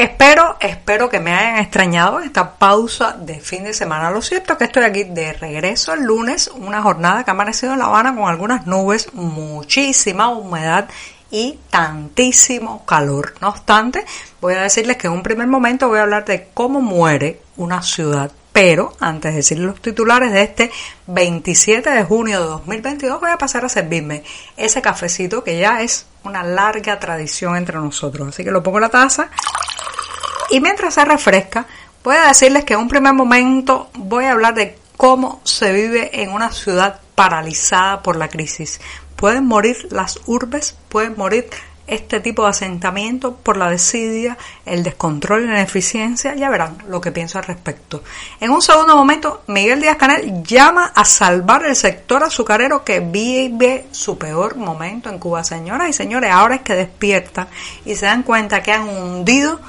[0.00, 4.10] Espero, espero que me hayan extrañado esta pausa de fin de semana.
[4.10, 7.74] Lo cierto es que estoy aquí de regreso el lunes, una jornada que ha amanecido
[7.74, 10.88] en La Habana con algunas nubes, muchísima humedad
[11.30, 13.34] y tantísimo calor.
[13.42, 14.06] No obstante,
[14.40, 17.82] voy a decirles que en un primer momento voy a hablar de cómo muere una
[17.82, 18.32] ciudad.
[18.54, 20.70] Pero antes de decir los titulares de este
[21.08, 24.24] 27 de junio de 2022, voy a pasar a servirme
[24.56, 28.28] ese cafecito que ya es una larga tradición entre nosotros.
[28.28, 29.30] Así que lo pongo en la taza
[30.50, 31.66] y mientras se refresca,
[32.02, 36.22] voy a decirles que en un primer momento voy a hablar de cómo se vive
[36.22, 38.80] en una ciudad paralizada por la crisis.
[39.16, 41.48] Pueden morir las urbes, pueden morir
[41.86, 47.00] este tipo de asentamiento por la desidia, el descontrol y la ineficiencia, ya verán lo
[47.00, 48.02] que pienso al respecto.
[48.38, 53.86] En un segundo momento, Miguel Díaz Canel llama a salvar el sector azucarero que vive
[53.90, 55.42] su peor momento en Cuba.
[55.42, 57.48] Señoras y señores, ahora es que despiertan
[57.84, 59.60] y se dan cuenta que han hundido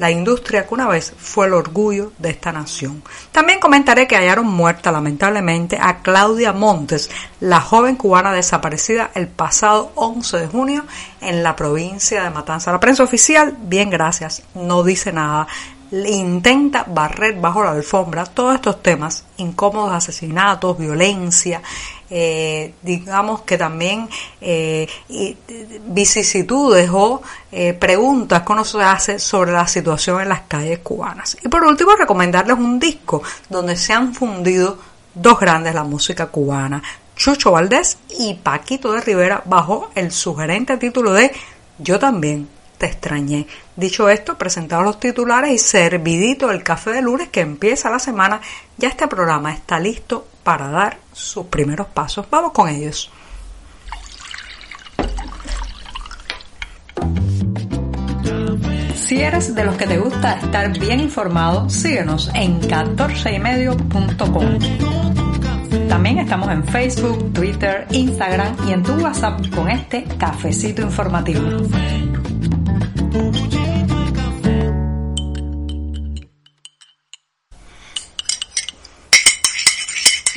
[0.00, 3.02] la industria que una vez fue el orgullo de esta nación.
[3.32, 9.92] También comentaré que hallaron muerta lamentablemente a Claudia Montes, la joven cubana desaparecida el pasado
[9.96, 10.84] 11 de junio
[11.20, 12.72] en la provincia de Matanza.
[12.72, 15.46] La prensa oficial, bien gracias, no dice nada
[15.92, 21.60] intenta barrer bajo la alfombra todos estos temas, incómodos asesinatos, violencia,
[22.10, 24.08] eh, digamos que también
[24.40, 24.88] eh,
[25.86, 31.36] vicisitudes o eh, preguntas que uno se hace sobre la situación en las calles cubanas.
[31.42, 34.78] Y por último, recomendarles un disco donde se han fundido
[35.14, 36.82] dos grandes de la música cubana,
[37.14, 41.32] Chucho Valdés y Paquito de Rivera, bajo el sugerente título de
[41.78, 42.48] Yo también
[42.80, 43.46] te extrañé.
[43.76, 48.40] Dicho esto, presentados los titulares y servidito el café de lunes que empieza la semana,
[48.78, 52.26] ya este programa está listo para dar sus primeros pasos.
[52.30, 53.12] Vamos con ellos.
[58.94, 64.58] Si eres de los que te gusta estar bien informado, síguenos en 14ymedio.com.
[65.86, 71.42] También estamos en Facebook, Twitter, Instagram y en tu WhatsApp con este cafecito informativo.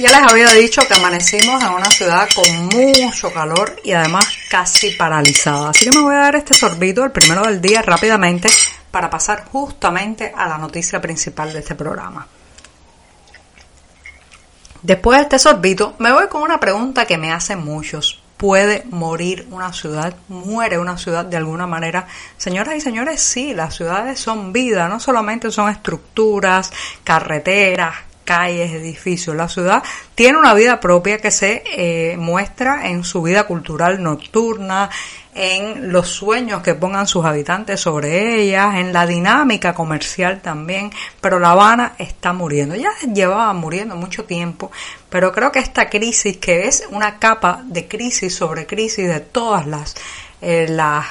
[0.04, 4.90] Ya les había dicho que amanecimos en una ciudad con mucho calor y además casi
[4.90, 5.70] paralizada.
[5.70, 8.50] Así que me voy a dar este sorbito, el primero del día, rápidamente
[8.92, 12.28] para pasar justamente a la noticia principal de este programa.
[14.82, 19.48] Después de este sorbito, me voy con una pregunta que me hacen muchos puede morir
[19.52, 22.08] una ciudad, muere una ciudad de alguna manera.
[22.36, 26.74] Señoras y señores, sí, las ciudades son vida, no solamente son estructuras,
[27.06, 29.36] carreteras, calles, edificios.
[29.36, 29.84] La ciudad
[30.16, 34.90] tiene una vida propia que se eh, muestra en su vida cultural nocturna,
[35.36, 40.92] en los sueños que pongan sus habitantes sobre ellas, en la dinámica comercial también,
[41.22, 42.76] pero La Habana está muriendo.
[42.76, 44.72] Ya llevaba muriendo mucho tiempo,
[45.10, 49.66] pero creo que esta crisis, que es una capa de crisis sobre crisis de todas
[49.66, 49.96] las,
[50.46, 51.06] eh, las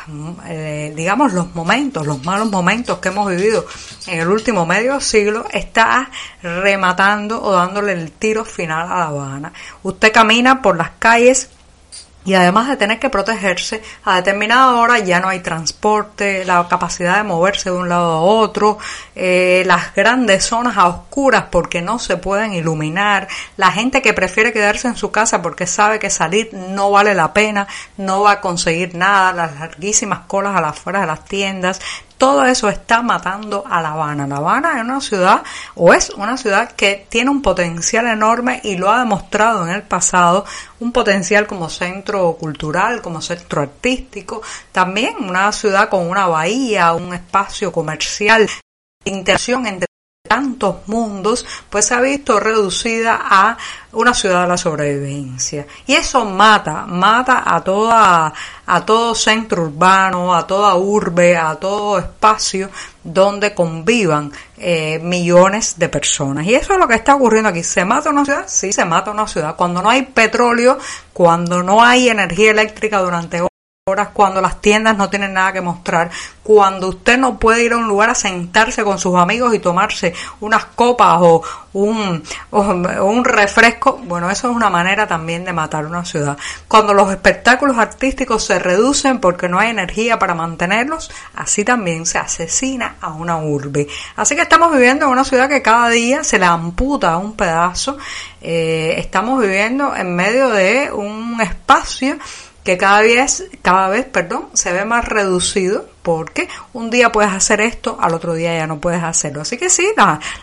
[0.47, 3.65] eh, digamos, los momentos, los malos momentos que hemos vivido
[4.06, 6.10] en el último medio siglo, está
[6.43, 9.53] rematando o dándole el tiro final a La Habana.
[9.82, 11.48] Usted camina por las calles
[12.25, 17.16] y además de tener que protegerse, a determinada hora ya no hay transporte, la capacidad
[17.16, 18.78] de moverse de un lado a otro,
[19.15, 24.53] eh, las grandes zonas a oscuras porque no se pueden iluminar, la gente que prefiere
[24.53, 27.66] quedarse en su casa porque sabe que salir no vale la pena,
[27.97, 31.81] no va a conseguir nada, las larguísimas colas a las afueras de las tiendas,
[32.22, 34.28] todo eso está matando a La Habana.
[34.28, 35.43] La Habana es una ciudad,
[35.75, 39.83] o es una ciudad que tiene un potencial enorme y lo ha demostrado en el
[39.83, 40.45] pasado,
[40.78, 44.41] un potencial como centro cultural, como centro artístico,
[44.71, 48.48] también una ciudad con una bahía, un espacio comercial,
[49.04, 49.91] interacción entre
[50.32, 53.58] tantos mundos, pues se ha visto reducida a
[53.92, 55.66] una ciudad de la sobrevivencia.
[55.86, 58.32] Y eso mata, mata a toda,
[58.64, 62.70] a todo centro urbano, a toda urbe, a todo espacio
[63.04, 66.46] donde convivan eh, millones de personas.
[66.46, 67.62] Y eso es lo que está ocurriendo aquí.
[67.62, 68.44] ¿Se mata una ciudad?
[68.46, 69.54] Sí, se mata una ciudad.
[69.54, 70.78] Cuando no hay petróleo,
[71.12, 73.42] cuando no hay energía eléctrica durante
[73.84, 76.08] horas, cuando las tiendas no tienen nada que mostrar,
[76.44, 80.14] cuando usted no puede ir a un lugar a sentarse con sus amigos y tomarse
[80.38, 81.42] unas copas o
[81.72, 86.38] un, refresco, bueno, eso es una manera también de matar una ciudad.
[86.68, 92.18] Cuando los espectáculos artísticos se reducen porque no hay energía para mantenerlos, así también se
[92.18, 93.88] asesina a una urbe.
[94.14, 97.98] Así que estamos viviendo en una ciudad que cada día se le amputa un pedazo.
[98.40, 102.16] Eh, estamos viviendo en medio de un espacio
[102.64, 107.60] que cada vez, cada vez, perdón, se ve más reducido porque un día puedes hacer
[107.60, 109.42] esto, al otro día ya no puedes hacerlo.
[109.42, 109.86] Así que sí,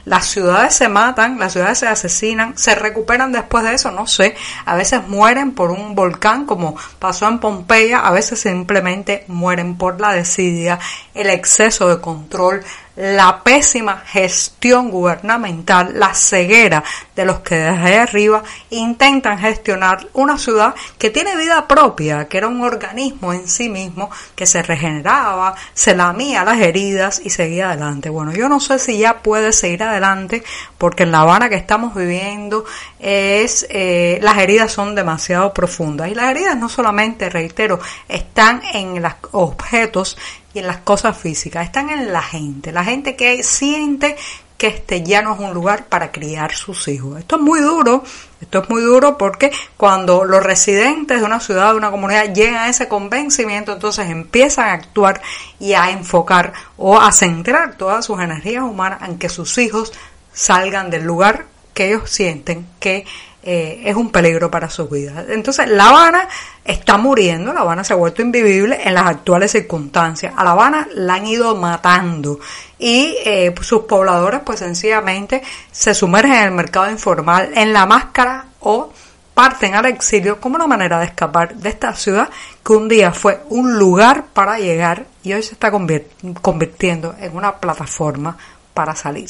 [0.05, 4.35] las ciudades se matan, las ciudades se asesinan, se recuperan después de eso, no sé,
[4.65, 9.99] a veces mueren por un volcán como pasó en Pompeya, a veces simplemente mueren por
[9.99, 10.79] la desidia,
[11.13, 12.63] el exceso de control,
[12.99, 16.83] la pésima gestión gubernamental, la ceguera
[17.15, 22.49] de los que desde arriba intentan gestionar una ciudad que tiene vida propia, que era
[22.49, 28.09] un organismo en sí mismo, que se regeneraba, se lamía las heridas y seguía adelante.
[28.09, 30.43] Bueno, yo no sé si ya puede seguir adelante
[30.77, 32.65] porque en La Habana que estamos viviendo
[32.99, 37.79] es eh, las heridas son demasiado profundas y las heridas no solamente, reitero,
[38.09, 40.17] están en los objetos
[40.53, 44.15] y en las cosas físicas, están en la gente, la gente que siente
[44.59, 47.17] que este ya no es un lugar para criar sus hijos.
[47.17, 48.03] Esto es muy duro,
[48.41, 52.55] esto es muy duro porque cuando los residentes de una ciudad, de una comunidad llegan
[52.55, 55.21] a ese convencimiento, entonces empiezan a actuar
[55.59, 59.93] y a enfocar o a centrar todas sus energías humanas en que sus hijos
[60.33, 63.05] salgan del lugar que ellos sienten que
[63.41, 65.25] eh, es un peligro para sus vidas.
[65.29, 66.27] Entonces, La Habana
[66.65, 70.33] está muriendo, La Habana se ha vuelto invivible en las actuales circunstancias.
[70.35, 72.39] A La Habana la han ido matando
[72.77, 75.41] y eh, sus pobladores pues sencillamente
[75.71, 78.91] se sumergen en el mercado informal, en la máscara o
[79.33, 82.29] parten al exilio como una manera de escapar de esta ciudad
[82.65, 87.55] que un día fue un lugar para llegar y hoy se está convirtiendo en una
[87.55, 88.37] plataforma
[88.73, 89.29] para salir.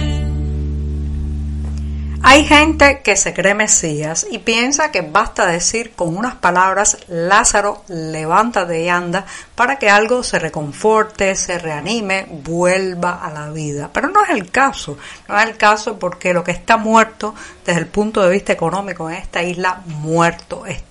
[2.23, 7.83] Hay gente que se cree Mesías y piensa que basta decir con unas palabras, Lázaro,
[7.87, 9.25] levántate y anda,
[9.55, 13.89] para que algo se reconforte, se reanime, vuelva a la vida.
[13.91, 14.97] Pero no es el caso,
[15.27, 17.33] no es el caso porque lo que está muerto
[17.65, 20.90] desde el punto de vista económico en esta isla, muerto está.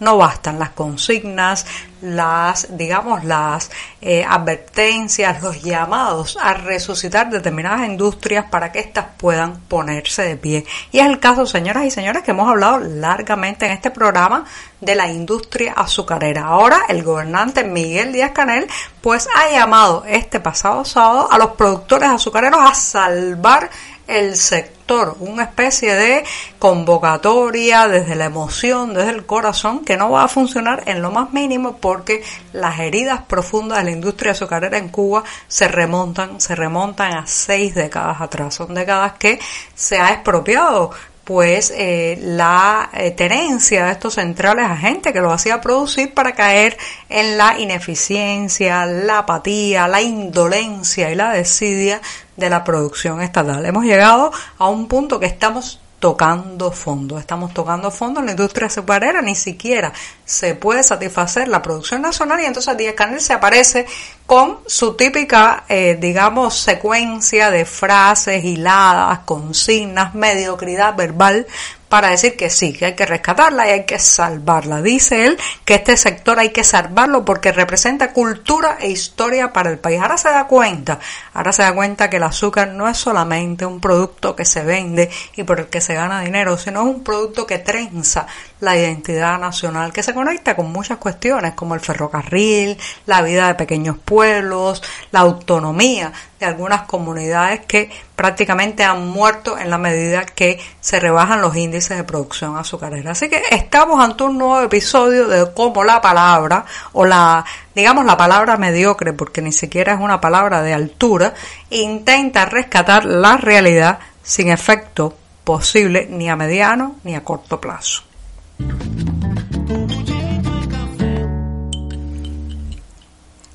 [0.00, 1.66] No bastan las consignas,
[2.00, 3.70] las, digamos, las
[4.00, 10.66] eh, advertencias, los llamados a resucitar determinadas industrias para que éstas puedan ponerse de pie.
[10.92, 14.44] Y es el caso, señoras y señores, que hemos hablado largamente en este programa
[14.80, 16.44] de la industria azucarera.
[16.44, 18.66] Ahora el gobernante Miguel Díaz Canel
[19.00, 23.70] pues ha llamado este pasado sábado a los productores azucareros a salvar
[24.06, 24.73] el sector,
[25.20, 26.24] una especie de
[26.58, 31.32] convocatoria desde la emoción, desde el corazón, que no va a funcionar en lo más
[31.32, 32.22] mínimo porque
[32.52, 37.74] las heridas profundas de la industria azucarera en Cuba se remontan, se remontan a seis
[37.74, 38.54] décadas atrás.
[38.54, 39.38] Son décadas que
[39.74, 40.90] se ha expropiado
[41.24, 46.32] pues eh, la eh, tenencia de estos centrales a gente que lo hacía producir para
[46.32, 46.76] caer
[47.08, 52.00] en la ineficiencia, la apatía, la indolencia y la desidia
[52.36, 53.64] de la producción estatal.
[53.64, 57.18] Hemos llegado a un punto que estamos tocando fondo.
[57.18, 59.90] Estamos tocando fondo en la industria azucarera, ni siquiera
[60.24, 63.86] se puede satisfacer la producción nacional y entonces Díaz Canel se aparece
[64.26, 71.46] con su típica, eh, digamos, secuencia de frases hiladas, consignas, mediocridad verbal
[71.94, 74.82] para decir que sí, que hay que rescatarla y hay que salvarla.
[74.82, 79.78] Dice él que este sector hay que salvarlo porque representa cultura e historia para el
[79.78, 80.00] país.
[80.00, 80.98] Ahora se da cuenta,
[81.34, 85.08] ahora se da cuenta que el azúcar no es solamente un producto que se vende
[85.36, 88.26] y por el que se gana dinero, sino es un producto que trenza
[88.60, 93.54] la identidad nacional, que se conecta con muchas cuestiones como el ferrocarril, la vida de
[93.54, 100.60] pequeños pueblos, la autonomía de algunas comunidades que prácticamente han muerto en la medida que
[100.80, 103.12] se rebajan los índices de producción azucarera.
[103.12, 107.44] Así que estamos ante un nuevo episodio de cómo la palabra o la
[107.74, 111.34] digamos la palabra mediocre porque ni siquiera es una palabra de altura
[111.70, 118.13] intenta rescatar la realidad sin efecto posible ni a mediano ni a corto plazo.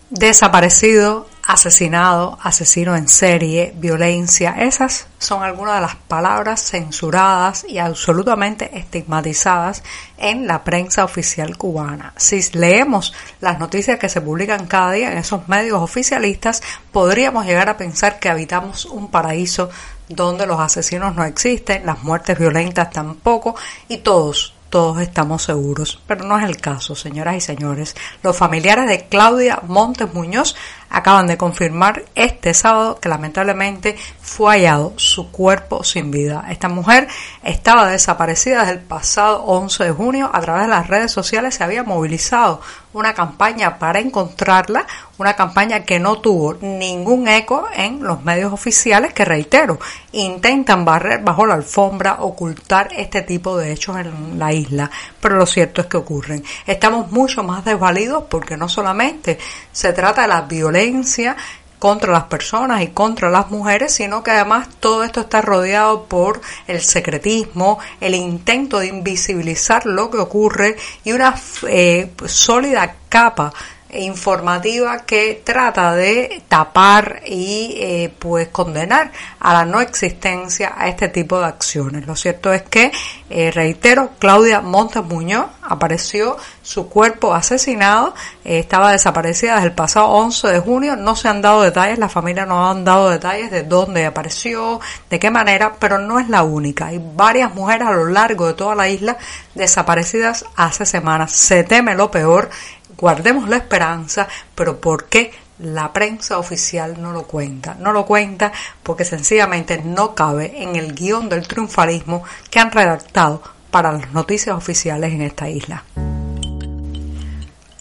[0.10, 8.78] Desaparecido asesinado, asesino en serie, violencia, esas son algunas de las palabras censuradas y absolutamente
[8.78, 9.82] estigmatizadas
[10.20, 12.14] en la prensa oficial cubana.
[12.18, 17.68] Si leemos las noticias que se publican cada día en esos medios oficialistas, podríamos llegar
[17.68, 19.72] a pensar que habitamos un paraíso
[20.08, 23.56] donde los asesinos no existen, las muertes violentas tampoco
[23.88, 27.96] y todos, todos estamos seguros, pero no es el caso, señoras y señores.
[28.24, 30.56] Los familiares de Claudia Montes Muñoz
[30.90, 33.98] acaban de confirmar este sábado que lamentablemente
[34.30, 36.46] fue hallado su cuerpo sin vida.
[36.50, 37.08] Esta mujer
[37.44, 40.30] estaba desaparecida desde el pasado 11 de junio.
[40.32, 42.62] A través de las redes sociales se había movilizado
[42.94, 44.86] una campaña para encontrarla,
[45.18, 49.80] una campaña que no tuvo ningún eco en los medios oficiales que, reitero,
[50.12, 54.92] intentan barrer bajo la alfombra, ocultar este tipo de hechos en la isla.
[55.20, 56.44] Pero lo cierto es que ocurren.
[56.68, 59.40] Estamos mucho más desvalidos porque no solamente
[59.72, 61.36] se trata de la violencia,
[61.80, 66.42] contra las personas y contra las mujeres, sino que además todo esto está rodeado por
[66.68, 71.36] el secretismo, el intento de invisibilizar lo que ocurre y una
[71.68, 73.54] eh, sólida capa
[73.92, 81.10] informativa que trata de tapar y eh, pues condenar a la no existencia a este
[81.10, 82.06] tipo de acciones.
[82.06, 82.92] Lo cierto es que,
[83.30, 90.08] eh, reitero, Claudia Montes Muñoz apareció su cuerpo asesinado, eh, estaba desaparecida desde el pasado
[90.10, 93.64] 11 de junio, no se han dado detalles, la familia no han dado detalles de
[93.64, 94.80] dónde apareció,
[95.10, 96.88] de qué manera, pero no es la única.
[96.88, 99.18] Hay varias mujeres a lo largo de toda la isla
[99.56, 101.32] desaparecidas hace semanas.
[101.32, 102.50] Se teme lo peor
[103.00, 107.76] guardemos la esperanza, pero ¿por qué la prensa oficial no lo cuenta?
[107.76, 108.52] No lo cuenta
[108.84, 113.42] porque sencillamente no cabe en el guion del triunfalismo que han redactado
[113.72, 115.84] para las noticias oficiales en esta isla.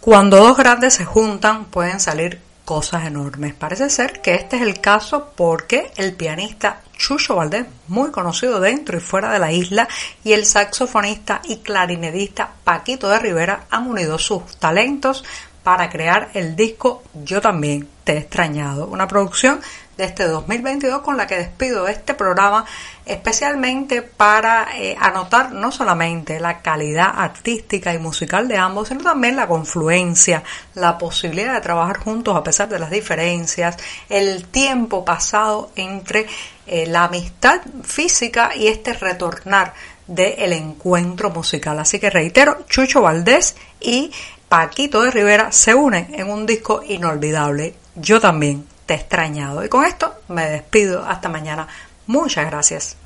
[0.00, 3.54] Cuando dos grandes se juntan pueden salir cosas enormes.
[3.54, 8.98] Parece ser que este es el caso porque el pianista Chucho Valdés, muy conocido dentro
[8.98, 9.88] y fuera de la isla,
[10.22, 15.24] y el saxofonista y clarinetista Paquito de Rivera han unido sus talentos
[15.62, 19.60] para crear el disco Yo también te he extrañado, una producción
[19.98, 22.64] de este 2022 con la que despido este programa
[23.04, 29.34] especialmente para eh, anotar no solamente la calidad artística y musical de ambos, sino también
[29.34, 33.76] la confluencia, la posibilidad de trabajar juntos a pesar de las diferencias,
[34.08, 36.26] el tiempo pasado entre
[36.68, 39.74] eh, la amistad física y este retornar
[40.06, 41.76] del encuentro musical.
[41.80, 44.12] Así que reitero, Chucho Valdés y
[44.48, 47.74] Paquito de Rivera se unen en un disco inolvidable.
[47.96, 49.62] Yo también te he extrañado.
[49.64, 51.04] Y con esto me despido.
[51.06, 51.68] Hasta mañana.
[52.06, 52.96] Muchas gracias.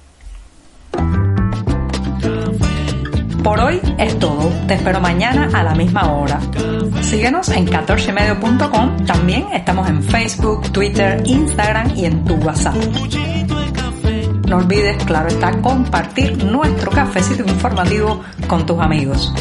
[3.42, 4.48] Por hoy es todo.
[4.68, 6.38] Te espero mañana a la misma hora.
[7.02, 9.04] Síguenos en 14medio.com.
[9.04, 12.76] También estamos en Facebook, Twitter, Instagram y en tu WhatsApp.
[14.46, 19.32] No olvides, claro está, compartir nuestro cafecito informativo con tus amigos.